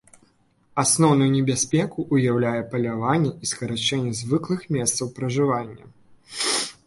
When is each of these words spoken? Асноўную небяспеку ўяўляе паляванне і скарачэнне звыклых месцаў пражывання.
Асноўную 0.83 1.27
небяспеку 1.33 2.05
ўяўляе 2.15 2.61
паляванне 2.71 3.31
і 3.47 3.51
скарачэнне 3.51 4.13
звыклых 4.21 4.61
месцаў 4.77 5.05
пражывання. 5.19 5.85